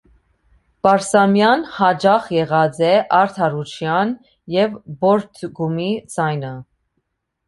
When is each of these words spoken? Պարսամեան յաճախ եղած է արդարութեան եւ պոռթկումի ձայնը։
Պարսամեան 0.85 1.65
յաճախ 1.73 2.23
եղած 2.35 2.79
է 2.87 2.93
արդարութեան 3.17 4.13
եւ 4.55 4.73
պոռթկումի 5.05 5.91
ձայնը։ 6.15 6.51